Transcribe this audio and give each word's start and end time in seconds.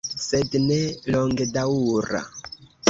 Sed 0.21 0.57
ne 0.63 0.79
longedaŭra! 1.17 2.27